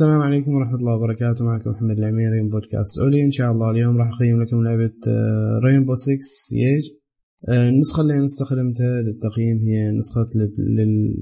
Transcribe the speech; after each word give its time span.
السلام 0.00 0.20
عليكم 0.20 0.54
ورحمة 0.54 0.74
الله 0.74 0.94
وبركاته. 0.94 1.44
معكم 1.44 1.70
محمد 1.70 1.98
العميري 1.98 2.42
من 2.42 2.48
podcast 2.48 2.98
Oly 2.98 3.24
إن 3.24 3.30
شاء 3.30 3.52
الله 3.52 3.70
اليوم 3.70 3.96
راح 3.96 4.08
أقيم 4.16 4.42
لكم 4.42 4.62
لعبة 4.64 4.92
Rainbow 5.64 5.94
6 5.94 6.18
Siege 6.18 6.82
النسخة 7.48 8.00
اللي 8.00 8.24
استخدمتها 8.24 9.02
للتقييم 9.02 9.58
هي 9.58 9.90
نسخة 9.90 10.28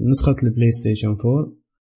نسخة 0.09 0.35
ال 0.43 0.71
PlayStation 0.71 1.07
4 1.07 1.53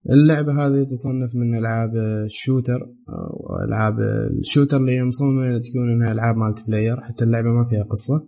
اللعبة 0.09 0.51
هذه 0.53 0.83
تصنف 0.83 1.35
من 1.35 1.57
ألعاب 1.57 1.95
ال 2.25 2.32
shooter 2.32 2.81
أو 3.09 3.63
ألعاب 3.67 3.99
ال 4.39 4.44
shooter 4.44 4.77
اللي 4.77 5.03
مصممة 5.03 5.57
تكون 5.57 5.91
إنها 5.91 6.11
ألعاب 6.11 6.35
multiplayer 6.37 7.01
حتى 7.01 7.23
اللعبة 7.23 7.49
ما 7.49 7.67
فيها 7.69 7.83
قصة. 7.83 8.27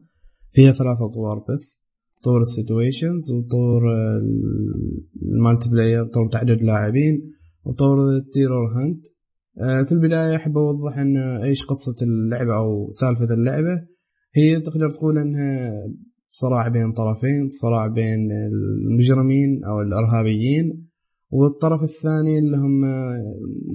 فيها 0.52 0.72
ثلاثة 0.72 1.05
أطوار 1.05 1.45
بس 1.49 1.84
طور 2.23 2.41
ال 2.41 2.50
situations 2.50 3.31
وطور 3.31 3.81
ال 5.22 5.70
multiplayer 5.70 6.05
طور 6.05 6.27
تعدد 6.27 6.62
لاعبين. 6.62 7.34
وطور 7.66 8.09
ال 8.17 8.25
terror 8.25 8.67
hunt 8.76 9.05
آه، 9.62 9.84
في 9.84 9.91
البداية 9.91 10.35
أحب 10.35 10.58
أوضح 10.58 10.98
أن 10.98 11.17
إيش 11.17 11.66
قصة 11.66 11.95
اللعبة 12.02 12.58
أو 12.58 12.91
سالفة 12.91 13.34
اللعبة. 13.34 13.88
هي 14.36 14.59
تقدر 14.59 14.91
تقول 14.91 15.17
أنها 15.17 15.72
صراع 16.30 16.67
بين 16.67 16.91
طرفين 16.91 17.49
صراع 17.49 17.88
بين 17.88 18.31
المجرمين 18.31 19.63
أو 19.63 19.81
الإرهابيين 19.81 20.88
والطرف 21.30 21.84
الثاني 21.84 22.39
اللي 22.39 22.58
هم 22.58 22.81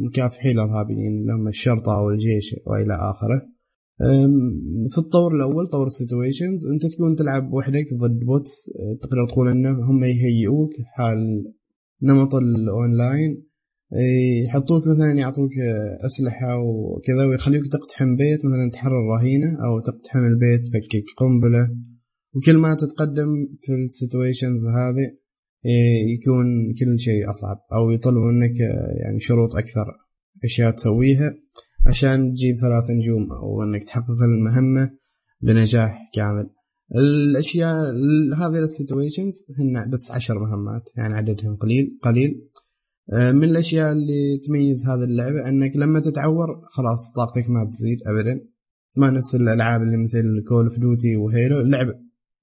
مكافحين 0.07 0.53
الإرهابيين 0.59 1.19
اللي 1.21 1.33
هم 1.33 1.49
الشرطة 1.49 1.99
أو 1.99 2.11
الجيش 2.11 2.57
وإلى 2.67 2.95
آخره. 2.95 3.43
في 4.89 4.99
الطور 4.99 5.35
الأول 5.35 5.67
طور 5.67 5.87
ال 5.87 5.94
situations 5.94 6.67
أنت 6.67 6.87
تكون 6.87 7.17
تلعب 7.17 7.53
وحدك 7.53 7.87
ضد 7.95 8.19
bots 8.25 8.71
آه، 8.81 8.99
تقدر 9.03 9.29
تقول 9.29 9.51
أنه 9.51 9.91
هم 9.91 10.05
يهيئوك 10.05 10.71
حال 10.97 11.45
نمط 12.03 12.35
الأونلاين 12.35 13.48
يحطوك 14.45 14.87
مثلا 14.87 15.13
يعطوك 15.13 15.51
أسلحة 16.07 16.59
وكذا 16.59 17.27
ويخليك 17.27 17.63
تقتحم 17.73 18.17
بيت 18.17 18.45
مثلا 18.45 18.71
تحرر 18.73 19.17
رهينة 19.17 19.57
أو 19.65 19.81
تقتحم 19.81 20.19
البيت 20.19 20.67
تفكك 20.67 21.05
قنبلة. 21.17 21.69
وكل 22.35 22.57
ما 22.57 22.75
تتقدم 22.75 23.49
في 23.63 23.73
ال 23.75 23.83
situations 23.83 24.67
هذه 24.67 25.17
يكون 26.15 26.47
كل 26.81 26.99
شيء 26.99 27.31
أصعب 27.31 27.59
أو 27.73 27.91
يطلبوا 27.91 28.33
منك 28.33 28.61
يعني 29.03 29.21
شروط 29.21 29.57
أكثر 29.57 29.87
أشياء 30.45 30.71
تسويها 30.71 31.35
عشان 31.87 32.33
تجيب 32.33 32.57
ثلاث 32.57 32.91
نجوم 32.99 33.33
أو 33.33 33.63
أنك 33.63 33.85
تحقق 33.85 34.23
المهمة 34.23 34.91
بنجاح 35.41 36.11
كامل. 36.15 36.51
الأشياء 36.97 37.77
هذه 38.37 38.59
ال 38.59 38.67
situations 38.67 39.45
هن 39.59 39.91
بس 39.91 40.11
عشر 40.11 40.39
مهمات 40.39 40.83
يعني 40.97 41.15
عددهم 41.15 41.57
قليل 41.57 41.99
قليل. 42.03 42.31
آه، 42.31 42.58
من 43.13 43.45
الأشياء 43.45 43.93
اللي 43.93 44.39
تميز 44.47 44.87
هذه 44.87 45.05
اللعبة 45.05 45.49
أنك 45.49 45.77
لما 45.77 46.01
تتعور 46.01 46.61
خلاص 46.71 47.13
طاقتك 47.17 47.51
ما 47.51 47.65
بتزيد 47.65 47.99
ابدا. 48.07 48.41
ما 48.97 49.11
نفس 49.11 49.35
الألعاب 49.35 49.83
اللي 49.83 49.97
مثل 49.97 50.45
Call 50.49 50.67
of 50.67 50.79
Duty 50.79 51.17
و 51.17 51.26
Halo 51.26 51.61
اللعبه 51.61 51.95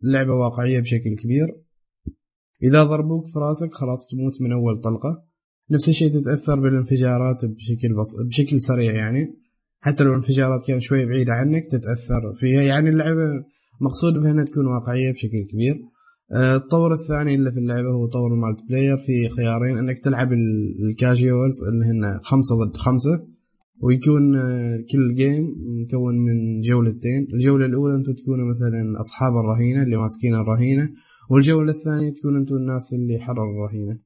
اللعبه 0.04 0.34
واقعية 0.34 0.80
بشكل 0.80 1.16
كبير. 1.16 1.48
إذا 2.64 2.84
ضربوك 2.84 3.28
في 3.28 3.40
راسك 3.40 3.74
خلاص 3.74 4.08
تموت 4.12 4.42
من 4.42 4.52
أول 4.52 4.82
طلقة. 4.82 5.26
نفس 5.72 5.90
الشيء 5.90 6.12
تتأثر 6.12 6.60
بالانفجارات 6.60 7.46
بشكل 7.46 7.96
بص... 7.96 8.16
بشكل 8.28 8.62
سريع 8.62 8.94
يعني. 8.94 9.36
حتى 9.80 10.04
لو 10.04 10.12
الانفجارات 10.12 10.68
كانت 10.68 10.82
شوي 10.82 11.06
بعيدة 11.06 11.34
عنك 11.34 11.68
تتأثر 11.68 12.34
فيها. 12.40 12.62
يعني 12.62 12.90
اللعبة 12.90 13.46
مقصود 13.82 14.14
بها 14.14 14.32
إنها 14.32 14.46
تكون 14.46 14.66
واقعية 14.68 15.12
بشكل 15.12 15.48
كبير. 15.52 15.74
آه، 15.74 15.95
الطور 16.34 16.94
الثاني 16.94 17.36
اللي 17.36 17.52
في 17.52 17.60
اللعبة 17.60 17.90
هو 17.90 18.08
طور 18.08 18.34
ال 18.34 18.66
multiplayer 18.70 18.98
في 18.98 19.30
خيارين 19.30 19.78
إنك 19.78 20.00
تلعب 20.00 20.34
ال 20.34 20.50
casuals 20.50 21.64
اللي 21.64 21.86
هن 21.86 22.20
خمسة 22.24 22.56
ضد 22.56 22.78
خمسة 22.78 23.36
ويكون 23.82 24.36
آه، 24.36 24.78
كل 24.92 25.16
game 25.16 25.56
مكون 25.82 26.16
من 26.16 26.62
جولتين. 26.62 27.28
الجولة 27.34 27.66
الأولى 27.66 27.96
أنتم 27.96 28.14
تكونوا 28.14 28.50
مثلا 28.50 29.00
أصحاب 29.00 29.34
الرهينة 29.38 29.84
اللي 29.84 29.98
ماسكين 29.98 30.36
الرهينة 30.36 30.90
والجولة 31.30 31.72
الثانية 31.72 32.10
تكون 32.14 32.38
أنتم 32.38 32.56
الناس 32.56 32.94
اللي 32.94 33.20
حرروا 33.20 33.54
الرهينة. 33.54 34.00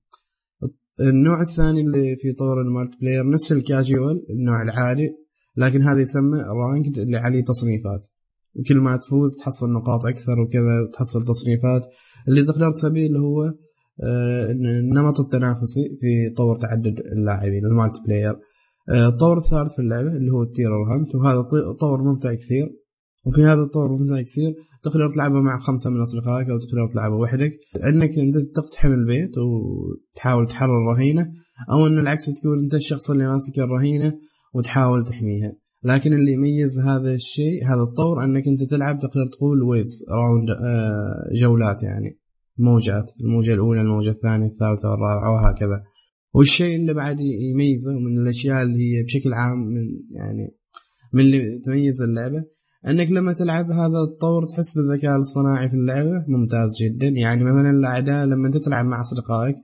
النوع 1.00 1.42
الثاني 1.42 1.82
اللي 1.82 2.16
في 2.16 2.34
طور 2.34 2.62
ال 2.62 2.98
multiplayer 3.02 3.30
نفس 3.30 3.52
الكاجوال 3.52 4.26
النوع 4.30 4.62
العالي 4.62 5.10
لكن 5.58 5.82
هذا 5.82 6.02
يسمى 6.02 6.40
ranked 6.40 7.00
اللي 7.00 7.18
عليه 7.18 7.44
تصنيفات. 7.44 8.06
وكل 8.56 8.78
ما 8.78 8.98
تفوز 8.98 9.36
تحصل 9.40 9.72
نقاط 9.72 10.06
أكثر 10.06 10.40
وكذا 10.40 10.82
وتحصل 10.82 11.26
تصنيفات. 11.26 11.86
اللي 12.28 12.74
تسويه 12.76 13.08
اللي 13.08 13.20
هو 13.20 13.54
آه، 14.04 14.52
النمط 14.52 15.20
التنافسي 15.20 15.98
في 16.02 16.34
طور 16.38 16.56
تعدد 16.56 17.00
اللاعبين 17.00 17.66
ال 17.66 18.02
multiplayer. 18.08 18.36
آه، 18.90 19.08
الطور 19.08 19.38
الثالث 19.38 19.74
في 19.76 19.82
اللعبة 19.82 20.12
اللي 20.12 20.32
هو 20.32 20.44
ال 20.44 20.49
terror 20.49 20.84
hunt 20.94 21.16
وهذا 21.16 21.42
طور 21.80 22.04
ممتع 22.04 22.34
كثير. 22.34 22.70
وفي 23.26 23.44
هذا 23.44 23.62
الطور 23.62 23.92
ممتع 23.92 24.22
كثير 24.22 24.54
تقدر 24.84 25.10
تلعبه 25.10 25.42
مع 25.42 25.60
خمسة 25.60 25.90
من 25.90 26.02
أصدقائك 26.02 26.50
أو 26.50 26.60
تقدر 26.60 26.94
تلعبه 26.94 27.16
وحدك. 27.16 27.52
أنك 27.88 28.10
تقتحم 28.56 28.94
البيت 28.94 29.32
وتحاول 29.38 30.48
تحرر 30.48 30.82
الرهينة 30.82 31.28
أو 31.72 31.88
أن 31.88 32.00
العكس 32.00 32.26
تكون 32.26 32.60
أنت 32.60 32.74
الشخص 32.74 33.12
اللي 33.12 33.28
ماسك 33.28 33.60
الرهينة 33.60 34.14
وتحاول 34.54 35.06
تحميها. 35.06 35.54
لكن 35.84 36.14
اللي 36.14 36.32
يميز 36.32 36.80
هذا 36.80 37.14
الشيء 37.14 37.66
هذا 37.66 37.82
الطور 37.90 38.24
أنك 38.24 38.48
أنت 38.48 38.64
تلعب 38.64 39.00
تقدر 39.00 39.28
تقول 39.28 39.64
waves 39.64 40.06
round 40.10 40.48
جولات 41.34 41.84
يعني 41.84 42.20
موجات 42.58 43.12
الموجة 43.22 43.54
الأولى 43.54 43.82
الموجة 43.82 44.10
الثانية 44.10 44.48
الثالثة 44.48 44.90
والرابعة 44.90 45.34
وهكذا. 45.34 45.84
والشيء 46.34 46.76
اللي 46.76 46.94
بعد 46.94 47.18
يميزه 47.20 47.92
من 47.92 48.18
الأشياء 48.18 48.64
اللي 48.64 48.98
هي 48.98 49.04
بشكل 49.04 49.34
عام 49.34 49.58
من 49.58 49.82
يعني 50.12 50.56
من 51.14 51.20
اللي 51.20 51.60
تميز 51.60 52.02
اللعبة 52.02 52.44
أنك 52.88 53.12
لما 53.12 53.34
تلعب 53.34 53.72
هذا 53.72 54.00
الطور 54.12 54.46
تحس 54.46 54.78
بالذكاء 54.78 55.16
الاصطناعي 55.16 55.70
في 55.70 55.76
اللعبة 55.76 56.26
ممتاز 56.28 56.70
جدا. 56.84 57.08
يعني 57.08 57.44
مثلا 57.44 57.70
الأعداء 57.70 58.26
لما 58.26 58.48
أنت 58.48 58.58
تلعب 58.58 58.86
مع 58.86 59.02
أصدقائك 59.02 59.56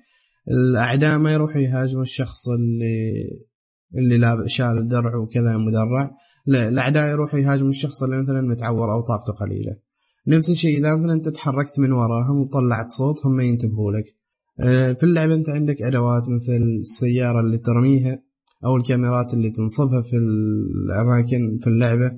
الأعداء 0.52 1.18
ما 1.18 1.34
يروحوا 1.34 1.62
يهاجموا 1.62 2.02
الشخص 2.02 2.50
اللي 2.50 3.24
اللي 3.97 4.17
لابس 4.17 4.47
شال 4.47 4.88
درع 4.88 5.16
وكذا 5.16 5.57
مدرع. 5.57 6.11
لا 6.45 6.67
الأعداء 6.67 7.11
يروحوا 7.11 7.39
يهاجموا 7.39 7.69
الشخص 7.69 8.03
اللي 8.03 8.22
مثلا 8.22 8.41
متعور 8.41 8.94
أو 8.94 9.01
طاقته 9.01 9.33
قليلة. 9.33 9.75
نفس 10.28 10.50
الشيء 10.50 10.78
إذا 10.78 10.95
مثلا 10.95 11.13
أنت 11.13 11.29
تحركت 11.29 11.79
من 11.79 11.91
وراهم 11.91 12.41
وطلعت 12.41 12.91
صوت 12.91 13.25
هم 13.25 13.39
ينتبهوا 13.39 13.91
لك. 13.91 14.06
آه، 14.59 14.94
في 14.94 15.03
اللعبة 15.03 15.35
أنت 15.35 15.50
عندك 15.50 15.81
أدوات 15.81 16.23
مثل 16.29 16.63
السيارة 16.79 17.39
اللي 17.39 17.57
ترميها 17.57 18.22
أو 18.66 18.75
الكاميرات 18.78 19.33
اللي 19.33 19.50
تنصبها 19.50 20.01
في 20.01 20.17
الأماكن 20.17 21.57
في 21.62 21.67
اللعبة. 21.67 22.12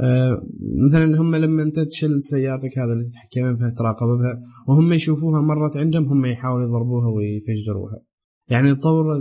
آه، 0.00 0.42
مثلا 0.86 1.20
هم 1.20 1.36
لما 1.36 1.62
أنت 1.62 1.80
تشل 1.80 2.22
سيارتك 2.22 2.78
هذا 2.78 2.92
اللي 2.92 3.04
تتحكم 3.04 3.56
بها 3.56 3.70
تراقب 3.70 4.06
بها 4.06 4.42
وهم 4.68 4.92
يشوفوها 4.92 5.40
مرت 5.40 5.76
عندهم 5.76 6.04
هم 6.04 6.26
يحاولوا 6.26 6.68
يضربوها 6.68 7.08
ويفجروها. 7.08 8.00
يعني 8.48 8.74
تطور 8.74 9.20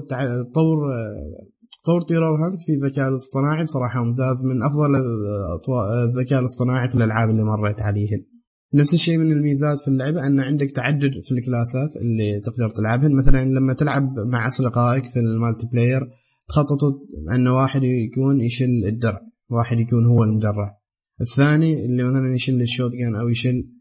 تطور 0.53 0.77
طور 1.87 2.01
terror 2.01 2.35
hunt 2.45 2.61
في 2.61 2.71
الذكاء 2.71 3.09
الاصطناعي 3.09 3.63
بصراحة 3.63 4.03
ممتاز 4.03 4.45
من 4.45 4.63
أفضل 4.63 4.95
الذكاء 6.03 6.39
الاصطناعي 6.39 6.89
في 6.89 6.95
الألعاب 6.95 7.29
اللي 7.29 7.43
مريت 7.43 7.81
عليهن 7.81 8.25
نفس 8.73 8.93
الشيء 8.93 9.17
من 9.17 9.31
الميزات 9.31 9.79
في 9.81 9.87
اللعبة 9.87 10.27
أن 10.27 10.39
عندك 10.39 10.71
تعدد 10.71 11.11
في 11.23 11.31
ال 11.31 11.40
class 11.40 11.81
ات 11.81 11.89
اللي 12.01 12.39
تقدر 12.39 12.69
تلعبهن. 12.69 13.15
مثلا 13.15 13.45
لما 13.45 13.73
تلعب 13.73 14.19
مع 14.19 14.47
أصدقائك 14.47 15.05
في 15.05 15.19
ال 15.19 15.67
multiplayer 15.73 16.01
تخططوا 16.47 16.93
أن 17.31 17.47
واحد 17.47 17.83
يكون 17.83 18.41
يشيل 18.41 18.85
الدرع 18.85 19.21
واحد 19.49 19.79
يكون 19.79 20.05
هو 20.05 20.23
المدرع. 20.23 20.77
الثاني 21.21 21.85
اللي 21.85 22.03
مثلا 22.03 22.35
يشيل 22.35 22.61
ال 22.61 22.67
shot 22.67 22.91
أو 23.19 23.29
يشيل 23.29 23.73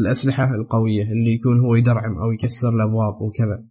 الأسلحة 0.00 0.54
القوية 0.54 1.02
اللي 1.02 1.32
يكون 1.32 1.60
هو 1.60 1.74
يدرعم 1.74 2.18
أو 2.18 2.32
يكسر 2.32 2.68
الأبواب 2.68 3.22
وكذا. 3.22 3.66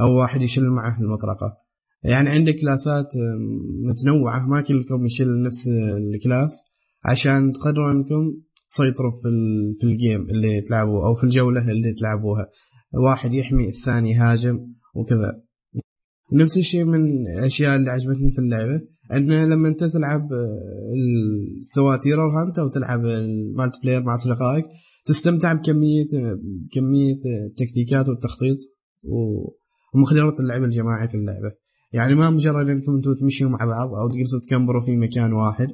أو 0.00 0.14
واحد 0.16 0.42
يشيل 0.42 0.70
معه 0.70 1.00
المطرقة. 1.00 1.63
يعني 2.04 2.28
عندك 2.28 2.54
class 2.54 2.99
ات 2.99 3.08
متنوعة 3.84 4.46
ما 4.46 4.60
كلكم 4.60 5.06
يشيل 5.06 5.42
نفس 5.42 5.68
ال 6.14 6.22
class 6.22 6.64
عشان 7.04 7.52
تقدروا 7.52 7.92
انكم 7.92 8.34
تسيطروا 8.70 9.12
في 9.12 9.28
في 9.80 9.86
ال 9.86 9.94
game 9.94 10.26
اللي 10.30 10.60
تلعبوه 10.60 11.06
أو 11.06 11.14
في 11.14 11.24
الجولة 11.24 11.70
اللي 11.70 11.94
تلعبوها. 11.94 12.46
واحد 12.94 13.34
يحمي 13.34 13.68
الثاني 13.68 14.10
يهاجم 14.10 14.58
وكذا. 14.94 15.42
نفس 16.32 16.58
الشيء 16.58 16.84
من 16.84 17.26
الاشياء 17.38 17.76
اللي 17.76 17.90
عجبتني 17.90 18.32
في 18.32 18.38
اللعبة 18.38 18.80
أن 19.12 19.50
لما 19.50 19.68
أنت 19.68 19.84
تلعب 19.84 20.28
سواء 21.60 21.96
terror 21.96 22.28
hunt 22.28 22.58
أو 22.58 22.68
تلعب 22.68 23.06
ال 23.06 23.80
multiplayer 23.82 24.02
مع 24.02 24.14
أصدقائك 24.14 24.64
تستمتع 25.06 25.52
بكمية 25.52 26.06
كمية 26.74 27.18
التكتيكات 27.46 28.08
والتخطيط 28.08 28.56
ومقدرة 29.94 30.34
اللعب 30.40 30.64
الجماعي 30.64 31.08
في 31.08 31.14
اللعبة. 31.14 31.63
يعني 31.94 32.14
ما 32.14 32.30
مجرد 32.30 32.68
انكم 32.68 32.94
أنتم 32.94 33.14
تمشوا 33.14 33.48
مع 33.48 33.58
بعض 33.58 33.88
أو 33.94 34.08
تجلسوا 34.08 34.38
تكمبروا 34.48 34.82
في 34.82 34.96
مكان 34.96 35.32
واحد 35.32 35.68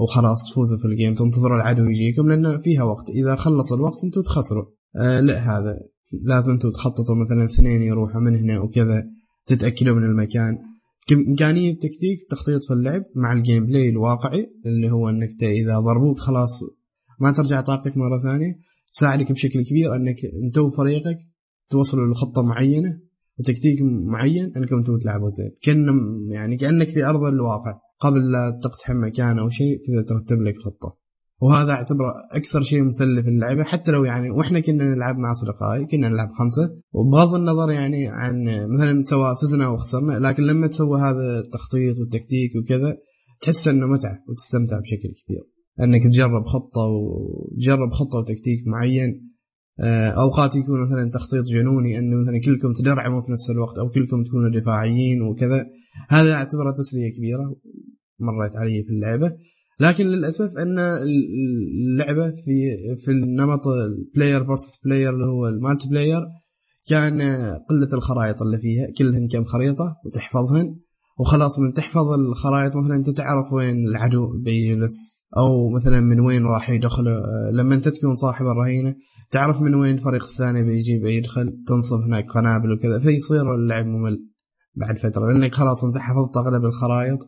وخلاص 0.00 0.50
تفوزوا 0.50 0.78
في 0.78 0.84
ال 0.84 0.90
game 0.90 1.14
تنتظروا 1.14 1.56
العدو 1.56 1.84
يجيكم 1.84 2.28
لأن 2.28 2.58
فيها 2.58 2.82
وقت. 2.82 3.10
إذا 3.10 3.36
خلص 3.36 3.72
الوقت 3.72 4.04
أنتم 4.04 4.22
تخسروا. 4.22 4.64
آه 4.96 5.20
لا 5.20 5.38
هذا 5.38 5.78
لازم 6.22 6.52
أنتم 6.52 6.70
تخططوا 6.70 7.16
مثلا 7.16 7.44
اثنين 7.44 7.82
يروحوا 7.82 8.20
من 8.20 8.36
هنا 8.36 8.60
وكذا 8.60 9.04
تتأكدوا 9.46 9.94
من 9.94 10.04
المكان. 10.04 10.58
إمكانية 11.12 11.74
تكتيك 11.74 12.18
تخطيط 12.30 12.64
في 12.64 12.72
اللعب 12.72 13.02
مع 13.16 13.32
ال 13.32 13.66
gameplay 13.66 13.88
الواقعي؟ 13.88 14.46
اللي 14.66 14.90
هو 14.90 15.08
أنك 15.08 15.42
إذا 15.42 15.78
ضربوك 15.78 16.18
خلاص 16.18 16.60
ما 17.20 17.32
ترجع 17.32 17.60
طاقتك 17.60 17.96
مرة 17.96 18.22
ثانية 18.22 18.54
تساعدك 18.92 19.32
بشكل 19.32 19.64
كبير 19.64 19.96
أنك 19.96 20.16
أنت 20.44 20.58
وفريقك 20.58 21.18
توصلوا 21.70 22.12
لخطة 22.12 22.42
معينة 22.42 23.09
وتكتيك 23.40 23.78
معين 23.82 24.52
أنكم 24.56 24.98
تلعبوا 25.02 25.28
زين. 25.28 25.50
كأن 25.62 25.86
يعني 26.30 26.56
كأنك 26.56 26.88
في 26.88 27.04
أرض 27.04 27.24
الواقع. 27.24 27.80
قبل 28.00 28.32
لا 28.32 28.60
تقتحم 28.62 29.04
مكان 29.04 29.38
أو 29.38 29.48
شيء 29.48 29.76
كذا 29.86 30.02
ترتب 30.08 30.42
لك 30.42 30.54
خطة. 30.58 30.96
وهذا 31.42 31.72
أعتبره 31.72 32.12
أكثر 32.32 32.62
شيء 32.62 32.82
مسلي 32.82 33.22
في 33.22 33.28
اللعبة. 33.28 33.64
حتى 33.64 33.90
لو 33.90 34.04
يعني 34.04 34.30
وإحنا 34.30 34.60
كنا 34.60 34.94
نلعب 34.94 35.18
مع 35.18 35.32
أصدقائي 35.32 35.86
كنا 35.86 36.08
نلعب 36.08 36.28
خمسة. 36.38 36.76
وبغض 36.92 37.34
النظر 37.34 37.70
يعني 37.70 38.08
عن 38.08 38.44
مثلا 38.44 39.02
سواء 39.02 39.34
فزنا 39.34 39.64
أو 39.66 39.76
خسرنا 39.76 40.18
لكن 40.18 40.42
لما 40.42 40.66
تسوي 40.66 41.00
هذا 41.00 41.40
التخطيط 41.40 41.98
والتكتيك 41.98 42.50
وكذا 42.56 42.96
تحس 43.40 43.68
إنه 43.68 43.86
متعة 43.86 44.18
وتستمتع 44.28 44.80
بشكل 44.80 45.08
كبير. 45.24 45.42
إنك 45.80 46.02
تجرب 46.02 46.44
خطة 46.44 46.80
وتجرب 46.80 47.90
خطة 47.90 48.18
وتكتيك 48.18 48.66
معين. 48.66 49.29
أوقات 50.18 50.56
يكون 50.56 50.86
مثلا 50.86 51.10
تخطيط 51.10 51.44
جنوني 51.44 51.98
انه 51.98 52.16
مثلا 52.16 52.40
كلكم 52.44 52.72
تدرعموا 52.72 53.22
في 53.22 53.32
نفس 53.32 53.50
الوقت 53.50 53.78
أو 53.78 53.88
كلكم 53.88 54.24
تكونوا 54.24 54.60
دفاعيين 54.60 55.22
وكذا. 55.22 55.66
هذا 56.08 56.32
اعتبره 56.32 56.70
تسلية 56.72 57.12
كبيرة 57.12 57.56
مريت 58.20 58.56
علي 58.56 58.82
في 58.82 58.90
اللعبة. 58.90 59.36
لكن 59.80 60.06
للأسف 60.06 60.58
أن 60.58 60.78
اللعبة 60.78 62.30
في 62.30 62.76
في 63.04 63.10
النمط 63.10 63.66
ال 63.66 63.77
player 63.77 64.44
versus 64.44 64.80
player 64.84 65.14
اللي 65.14 65.26
هو 65.26 65.48
ال 65.48 65.88
multiplayer 65.88 66.20
كان 66.88 67.20
قلة 67.70 67.88
الخرائط 67.92 68.42
اللي 68.42 68.58
فيها 68.58 68.86
كلهن 68.98 69.28
كم 69.28 69.44
خريطة 69.44 69.96
وتحفظهن. 70.06 70.76
وخلاص 71.20 71.58
من 71.58 71.72
تحفظ 71.72 72.08
الخرائط 72.08 72.76
مثلا 72.76 72.96
أنت 72.96 73.10
تعرف 73.10 73.52
وين 73.52 73.88
العدو 73.88 74.26
بيجلس 74.44 75.26
أو 75.36 75.70
مثلا 75.70 76.00
من 76.00 76.20
وين 76.20 76.44
راح 76.44 76.70
يدخل 76.70 77.04
لما 77.52 77.74
أنت 77.74 77.88
تكون 77.88 78.14
صاحب 78.14 78.46
الرهينة 78.46 78.94
تعرف 79.30 79.60
من 79.60 79.74
وين 79.74 79.94
الفريق 79.94 80.24
الثاني 80.24 80.62
بيجي 80.62 80.98
بيدخل 80.98 81.64
تنصب 81.68 82.00
هناك 82.00 82.30
قنابل 82.30 82.72
وكذا 82.72 82.98
فيصير 83.00 83.54
اللعب 83.54 83.86
ممل 83.86 84.26
بعد 84.74 84.98
فترة 84.98 85.32
لأنك 85.32 85.54
خلاص 85.54 85.84
أنت 85.84 85.98
حفظت 85.98 86.36
أغلب 86.36 86.64
الخرائط 86.64 87.18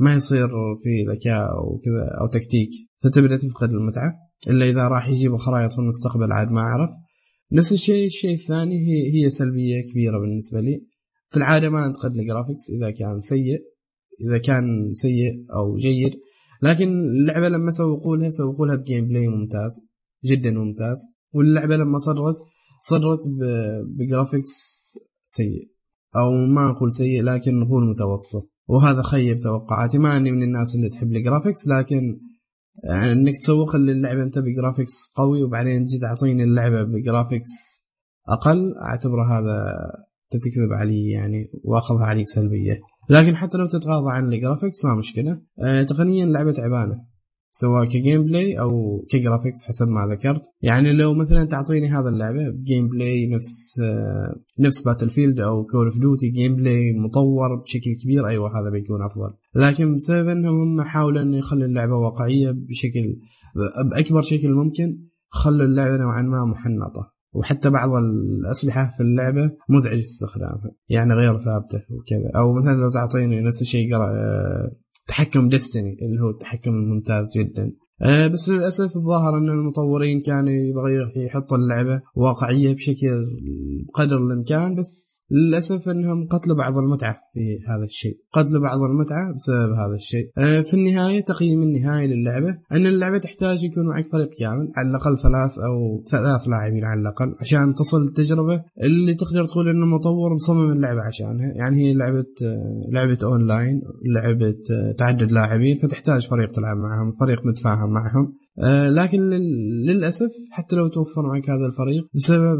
ما 0.00 0.14
يصير 0.14 0.48
في 0.82 1.04
ذكاء 1.12 1.50
أو 1.50 1.80
كذا 1.84 2.18
أو 2.20 2.26
تكتيك 2.26 2.70
فتبدأ 3.02 3.36
تفقد 3.36 3.70
المتعة 3.70 4.14
إلا 4.48 4.68
إذا 4.68 4.88
راح 4.88 5.08
يجيبوا 5.08 5.38
خرائط 5.38 5.72
في 5.72 5.78
المستقبل 5.78 6.32
عاد 6.32 6.50
ما 6.50 6.60
أعرف. 6.60 6.90
نفس 7.52 7.72
الشيء 7.72 8.06
الشيء 8.06 8.34
الثاني 8.34 8.76
هي 8.78 9.14
هي 9.14 9.30
سلبية 9.30 9.80
كبيرة 9.80 10.18
بالنسبة 10.18 10.60
لي. 10.60 10.86
في 11.30 11.36
العادة 11.36 11.70
ما 11.70 11.86
انتقد 11.86 12.16
ال 12.16 12.22
graphics 12.22 12.70
إذا 12.70 12.90
كان 12.90 13.20
سيء 13.20 13.58
إذا 14.20 14.38
كان 14.38 14.92
سيء 14.92 15.46
أو 15.56 15.76
جيد. 15.76 16.12
لكن 16.62 16.88
اللعبة 16.88 17.48
لما 17.48 17.70
سوقوا 17.70 18.16
لها 18.16 18.30
سوقوا 18.30 18.66
لها 18.66 18.76
ب 18.76 19.08
gameplay 19.08 19.28
ممتاز 19.28 19.80
جدا 20.24 20.50
ممتاز. 20.50 20.98
واللعبة 21.32 21.76
لما 21.76 21.98
صدرت 21.98 22.36
صدرت 22.82 23.20
ب 23.98 24.04
graphics 24.04 24.48
سيء. 25.26 25.70
أو 26.16 26.30
ما 26.30 26.68
نقول 26.68 26.92
سيء 26.92 27.22
لكن 27.22 27.60
نقول 27.60 27.90
متوسط. 27.90 28.50
وهذا 28.66 29.02
خيب 29.02 29.40
توقعاتي. 29.40 29.98
ما 29.98 30.16
أني 30.16 30.30
من 30.30 30.42
الناس 30.42 30.74
اللي 30.74 30.88
تحب 30.88 31.12
ال 31.12 31.18
graphics 31.18 31.68
لكن 31.68 32.20
إنك 33.12 33.36
تسوق 33.36 33.76
للعبه 33.76 34.22
أنت 34.22 34.38
ب 34.38 34.46
graphics 34.46 35.12
قوي 35.16 35.42
وبعدين 35.42 35.84
تجي 35.84 35.98
تعطيني 35.98 36.44
اللعبة 36.44 36.82
ب 36.82 36.89
graphics 36.89 37.48
أقل 38.28 38.74
أعتبره 38.76 39.38
هذا 39.38 39.76
تكذب 40.30 40.72
علي 40.72 41.10
يعني 41.10 41.50
وأخذها 41.64 42.04
عليك 42.04 42.28
سلبية. 42.28 42.80
لكن 43.10 43.36
حتى 43.36 43.58
لو 43.58 43.66
تتغاضى 43.66 44.10
عن 44.10 44.32
ال 44.32 44.38
graphics 44.38 44.84
ما 44.84 44.94
مشكلة. 44.94 45.40
أه 45.62 45.82
تقنيا 45.82 46.26
لعبة 46.26 46.52
تعبانه 46.52 47.04
سواء 47.50 47.84
ك 47.84 48.24
gameplay 48.24 48.60
أو 48.60 48.70
ك 49.10 49.16
graphics 49.16 49.62
حسب 49.64 49.88
ما 49.88 50.14
ذكرت. 50.14 50.42
يعني 50.62 50.92
لو 50.92 51.14
مثلا 51.14 51.44
تعطيني 51.44 51.88
هذا 51.88 52.08
اللعبة 52.08 52.50
ب 52.50 52.88
gameplay 52.88 53.26
نفس 53.26 53.80
آه، 53.82 54.40
نفس 54.58 54.82
Battlefield 54.82 55.40
أو 55.40 55.64
Call 55.64 55.86
of 55.86 55.98
Duty 55.98 56.30
gameplay 56.30 56.92
مطور 56.92 57.62
بشكل 57.62 57.90
كبير 58.04 58.26
أيوه 58.26 58.48
هذا 58.48 58.70
بيكون 58.72 59.02
أفضل. 59.02 59.34
لكن 59.54 59.94
بسبب 59.94 60.28
انهم 60.28 60.60
هم 60.62 60.82
حاولوا 60.82 61.22
إنه 61.22 61.36
يخلوا 61.36 61.64
اللعبة 61.64 61.96
واقعية 61.96 62.50
بشكل 62.50 63.16
بأكبر 63.90 64.22
شكل 64.22 64.54
ممكن 64.54 64.98
خلوا 65.28 65.66
اللعبة 65.66 65.96
نوعا 65.96 66.22
ما 66.22 66.44
محنطة. 66.44 67.17
وحتى 67.32 67.70
بعض 67.70 67.88
الأسلحة 67.90 68.90
في 68.96 69.02
اللعبة 69.02 69.50
مزعج 69.68 69.98
استخدامها. 69.98 70.70
يعني 70.88 71.14
غير 71.14 71.38
ثابتة 71.38 71.84
وكذا. 71.90 72.30
أو 72.36 72.54
مثلا 72.54 72.80
لو 72.80 72.90
تعطيني 72.90 73.40
نفس 73.40 73.62
الشيء 73.62 73.96
آه، 73.96 74.76
تحكم 75.06 75.48
ديستني 75.48 75.96
اللي 76.02 76.20
هو 76.22 76.30
التحكم 76.30 76.70
الممتاز 76.70 77.26
جدا. 77.38 77.72
بس 78.32 78.48
للأسف 78.48 78.96
الظاهر 78.96 79.38
أن 79.38 79.48
المطورين 79.48 80.20
كانوا 80.20 80.52
يبغوا 80.52 81.26
يحطوا 81.26 81.56
اللعبة 81.56 82.02
واقعية 82.14 82.74
بشكل 82.74 83.26
قدر 83.94 84.16
الإمكان 84.16 84.74
بس 84.74 85.18
للأسف 85.30 85.88
أنهم 85.88 86.28
قتلوا 86.28 86.56
بعض 86.56 86.78
المتعة 86.78 87.16
في 87.34 87.40
هذا 87.40 87.84
الشيء. 87.84 88.16
قتلوا 88.32 88.62
بعض 88.62 88.78
المتعة 88.80 89.34
بسبب 89.34 89.72
هذا 89.72 89.94
الشيء. 89.94 90.30
آه، 90.38 90.60
في 90.60 90.74
النهاية 90.74 91.20
تقييم 91.20 91.62
النهائي 91.62 92.06
للعبة. 92.06 92.58
أن 92.72 92.86
اللعبة 92.86 93.18
تحتاج 93.18 93.64
يكون 93.64 93.86
معك 93.86 94.06
فريق 94.12 94.30
كامل 94.38 94.72
على 94.76 94.88
الأقل 94.88 95.18
ثلاث 95.18 95.58
أو 95.68 96.02
ثلاث 96.10 96.48
لاعبين 96.48 96.84
على 96.84 97.00
الأقل 97.00 97.34
عشان 97.40 97.74
تصل 97.74 98.02
التجربة 98.02 98.62
اللي 98.82 99.14
تقدر 99.14 99.46
تقول 99.46 99.68
أن 99.68 99.82
المطور 99.82 100.34
مصمم 100.34 100.72
اللعبة 100.72 101.00
عشانها. 101.00 101.52
يعني 101.54 101.76
هي 101.76 101.94
لعبة 101.94 102.26
آه، 102.42 102.90
لعبة 102.92 103.18
أونلاين 103.22 103.82
لعبة 104.14 104.56
آه، 104.72 104.92
تعدد 104.98 105.32
لاعبين 105.32 105.76
فتحتاج 105.76 106.28
فريق 106.28 106.50
تلعب 106.50 106.76
معهم 106.76 107.10
فريق 107.10 107.46
متفاهم 107.46 107.87
معهم. 107.88 108.34
آه، 108.62 108.90
لكن 108.90 109.20
للأسف 109.86 110.30
حتى 110.50 110.76
لو 110.76 110.88
توفر 110.88 111.22
معك 111.22 111.50
هذا 111.50 111.66
الفريق 111.66 112.08
بسبب 112.14 112.58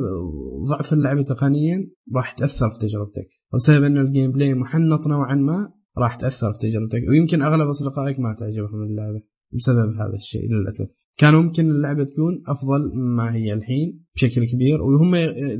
ضعف 0.68 0.92
اللعبه 0.92 1.22
تقنيا 1.22 1.88
راح 2.16 2.32
تأثر 2.32 2.70
في 2.70 2.78
تجربتك. 2.78 3.28
وبسبب 3.52 3.84
أن 3.84 3.98
ال 3.98 4.32
gameplay 4.32 4.54
محنط 4.54 5.06
نوعا 5.06 5.34
ما 5.34 5.72
راح 5.98 6.14
تأثر 6.14 6.52
في 6.52 6.58
تجربتك. 6.58 7.00
ويمكن 7.10 7.42
أغلب 7.42 7.68
أصدقائك 7.68 8.20
ما 8.20 8.36
تعجبهم 8.38 8.82
اللعبة 8.82 9.22
بسبب 9.52 9.94
هذا 9.94 10.14
الشيء 10.14 10.52
للأسف. 10.52 10.88
كان 11.18 11.34
ممكن 11.34 11.70
اللعبة 11.70 12.04
تكون 12.04 12.42
أفضل 12.48 12.92
مما 12.94 13.34
هي 13.34 13.52
الحين 13.52 14.00
بشكل 14.14 14.46
كبير 14.46 14.82
وهم 14.82 15.16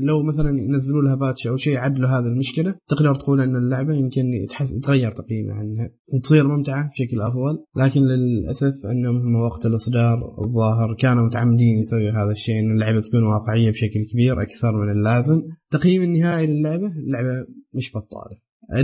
لو 0.07 0.23
مثلا 0.23 0.49
ينزلوا 0.49 1.01
لها 1.01 1.15
patch 1.15 1.47
أو 1.47 1.55
شيء 1.55 1.73
يعدلوا 1.73 2.09
هذه 2.09 2.25
المشكلة 2.25 2.75
تقدر 2.87 3.15
تقول 3.15 3.41
إن 3.41 3.55
اللعبة 3.55 3.93
يمكن 3.93 4.33
يتحس 4.33 4.73
يتغير 4.73 5.11
تقييمها 5.11 5.55
عنها 5.55 5.89
وتصير 6.13 6.47
ممتعة 6.47 6.89
بشكل 6.89 7.21
أفضل 7.21 7.63
لكن 7.75 8.01
للأسف 8.01 8.85
إنهم 8.85 9.35
وقت 9.35 9.65
الإصدار 9.65 10.17
الظاهر 10.45 10.95
كانوا 10.99 11.25
متعمدين 11.25 11.79
يسوي 11.79 12.09
هذا 12.09 12.31
الشيء 12.31 12.59
إن 12.59 12.71
اللعبة 12.71 12.99
تكون 12.99 13.23
واقعية 13.23 13.71
بشكل 13.71 14.05
كبير 14.13 14.41
أكثر 14.41 14.81
من 14.81 14.91
اللازم. 14.91 15.41
تقييم 15.69 16.01
النهائي 16.01 16.47
للعبة 16.47 16.87
اللعبة 16.87 17.45
مش 17.75 17.91
بطالة. 17.95 18.37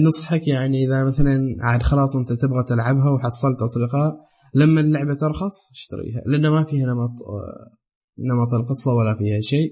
نصحك 0.05 0.47
يعني 0.47 0.85
إذا 0.85 1.03
مثلا 1.03 1.55
عاد 1.61 1.83
خلاص 1.83 2.15
أنت 2.15 2.33
تبغى 2.33 2.63
تلعبها 2.67 3.09
وحصلت 3.09 3.61
أصدقاء 3.61 4.24
لما 4.55 4.81
اللعبة 4.81 5.13
ترخص 5.13 5.71
اشتريها 5.71 6.21
لأن 6.25 6.47
ما 6.47 6.63
فيها 6.63 6.85
نمط 6.85 7.11
نمط 8.19 8.53
القصة 8.53 8.93
ولا 8.93 9.15
فيها 9.17 9.41
شيء. 9.41 9.71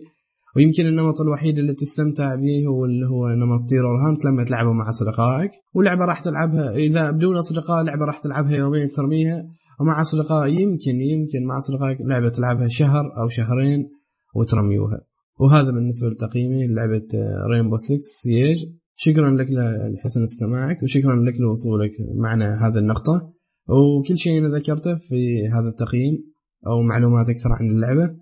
ويمكن 0.55 0.85
النمط 0.85 1.21
الوحيد 1.21 1.57
اللي 1.57 1.73
تستمتع 1.73 2.35
به 2.35 2.65
هو 2.67 2.85
اللي 2.85 3.05
هو 3.07 3.29
نمط 3.29 3.69
تيرور 3.69 3.95
هانت 4.07 4.25
لما 4.25 4.43
تلعبه 4.43 4.71
مع 4.71 4.89
أصدقائك. 4.89 5.51
ولعبة 5.73 6.05
راح 6.05 6.19
تلعبها 6.19 6.71
إذا 6.71 7.11
بدون 7.11 7.37
أصدقاء 7.37 7.83
لعبة 7.83 8.05
راح 8.05 8.19
تلعبها 8.19 8.55
يومين 8.55 8.91
ترميها. 8.91 9.43
ومع 9.79 10.01
أصدقاء 10.01 10.47
يمكن 10.47 11.01
يمكن 11.01 11.45
مع 11.45 11.57
أصدقائك 11.57 11.97
لعبة 12.01 12.29
تلعبها 12.29 12.67
شهر 12.67 13.21
أو 13.21 13.27
شهرين 13.27 13.89
وترميوها. 14.35 15.01
وهذا 15.39 15.71
بالنسبة 15.71 16.09
لتقييمي 16.09 16.67
لعبة 16.67 17.07
رينبو 17.51 17.77
6 17.77 17.99
سيج 18.01 18.65
شكرا 18.95 19.31
لك 19.31 19.47
لحسن 19.95 20.23
استماعك 20.23 20.83
وشكرا 20.83 21.15
لك 21.15 21.33
لوصولك 21.39 21.91
معنا 22.15 22.67
هذه 22.67 22.77
النقطة. 22.77 23.33
وكل 23.69 24.17
شيء 24.17 24.37
أنا 24.39 24.57
ذكرته 24.57 24.95
في 24.95 25.47
هذا 25.47 25.69
التقييم 25.69 26.33
أو 26.67 26.81
معلومات 26.81 27.29
أكثر 27.29 27.49
عن 27.51 27.71
اللعبة 27.71 28.15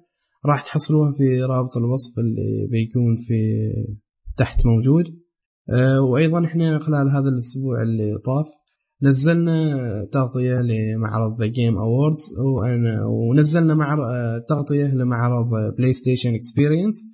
راح 0.46 0.66
تحصلوها 0.66 1.12
في 1.12 1.44
رابط 1.44 1.78
الوصف 1.78 2.20
اللي 2.20 2.68
بيكون 2.72 3.18
في 3.18 3.36
تحت 4.38 4.66
موجود. 4.66 5.06
أه 5.70 6.02
وأيضا 6.02 6.46
إحنا 6.46 6.80
خلال 6.80 7.10
هذا 7.10 7.30
الأسبوع 7.30 7.82
اللي 7.82 8.18
طاف 8.26 8.46
نزلنا 9.04 10.08
تغطية 10.12 10.62
لمعرض 10.62 11.42
The 11.42 11.48
Game 11.48 11.78
Awards 11.78 12.24
ونزلنا 13.08 13.74
مع 13.76 13.98
تغطية 14.50 14.86
لمعرض 14.96 15.48
PlayStation 15.78 16.36
Experience 16.36 17.06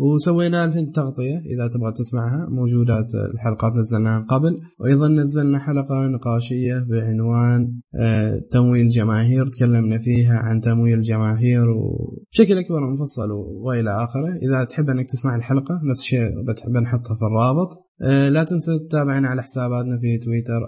وسوينا 0.00 0.66
لهن 0.66 0.90
تغطية 0.90 1.38
إذا 1.38 1.68
تبغى 1.72 1.92
تسمعها 1.92 2.48
موجودات 2.50 3.06
الحلقات 3.34 3.72
نزلناها 3.72 4.26
قبل 4.30 4.60
وأيضا 4.78 5.08
نزلنا 5.08 5.58
حلقة 5.58 6.08
نقاشية 6.08 6.86
بعنوان 6.90 7.80
آه، 8.00 8.40
تمويل 8.50 8.86
الجماهير 8.86 9.46
تكلمنا 9.46 9.98
فيها 9.98 10.34
عن 10.34 10.60
تمويل 10.60 10.98
الجماهير 10.98 11.64
وبشكل 11.70 12.58
أكبر 12.58 12.82
ومفصل 12.82 13.30
وإلى 13.66 13.90
آخره. 13.90 14.36
إذا 14.42 14.64
تحب 14.64 14.88
أنك 14.88 15.06
تسمع 15.06 15.36
الحلقة 15.36 15.80
نفس 15.90 16.00
الشيء 16.00 16.30
بنحطها 16.68 17.16
في 17.16 17.22
الرابط. 17.22 17.90
آه، 18.02 18.28
لا 18.28 18.44
تنسى 18.44 18.78
تتابعنا 18.78 19.28
على 19.28 19.42
حساباتنا 19.42 19.98
في 19.98 20.18
تويتر 20.18 20.60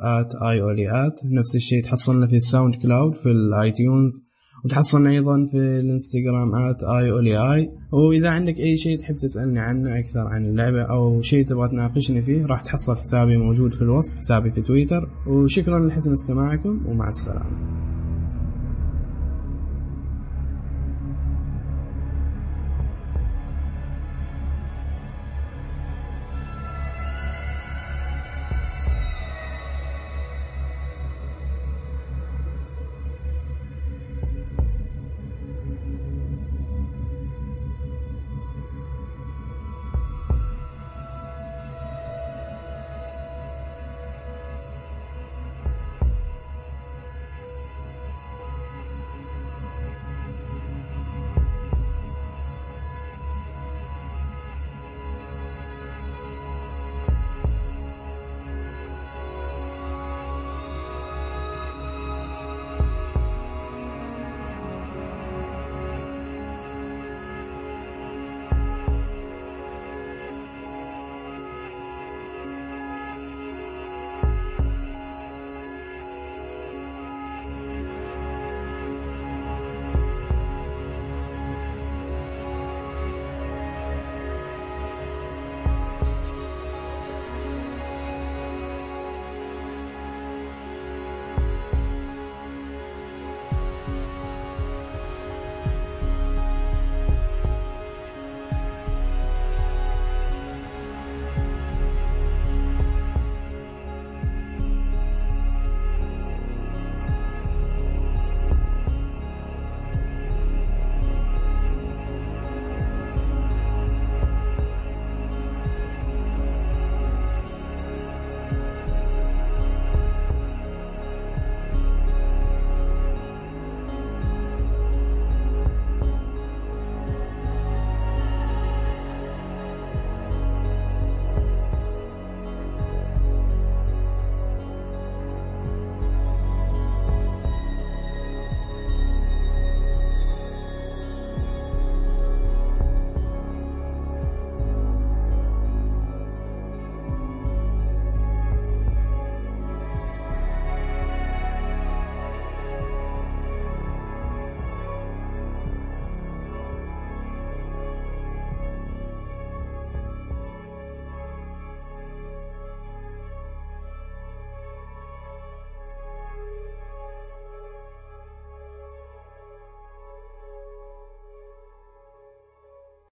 أوليات 0.62 1.20
نفس 1.38 1.56
الشيء 1.56 1.84
تحصلنا 1.84 2.26
في 2.26 2.36
ال 2.36 2.74
SoundCloud 2.74 3.14
في 3.14 3.30
ال 3.30 3.45
iTunes 3.45 4.31
وتحصلنا 4.64 5.10
أيضا 5.10 5.46
في 5.46 5.56
الإنستغرام 5.56 6.54
at 6.54 6.82
اي 6.82 7.10
اولي 7.10 7.54
اي 7.54 7.70
وإذا 7.92 8.28
عندك 8.28 8.58
أي 8.58 8.76
شيء 8.76 8.98
تحب 8.98 9.16
تسألني 9.16 9.60
عنه 9.60 9.98
أكثر 9.98 10.20
عن 10.20 10.46
اللعبة 10.46 10.82
أو 10.82 11.22
شيء 11.22 11.46
تبغى 11.46 11.68
تناقشني 11.68 12.22
فيه 12.22 12.46
راح 12.46 12.62
تحصل 12.62 12.96
حسابي 12.96 13.36
موجود 13.36 13.74
في 13.74 13.82
الوصف 13.82 14.16
حسابي 14.16 14.50
في 14.50 14.60
تويتر. 14.60 15.08
وشكرا 15.26 15.88
لحسن 15.88 16.12
استماعكم 16.12 16.86
ومع 16.86 17.08
السلامة. 17.08 17.81